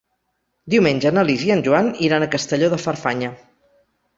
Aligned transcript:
Diumenge 0.73 1.11
na 1.17 1.25
Lis 1.27 1.45
i 1.49 1.53
en 1.57 1.63
Joan 1.67 1.91
iran 2.09 2.25
a 2.25 2.31
Castelló 2.37 2.73
de 2.73 2.81
Farfanya. 2.87 3.31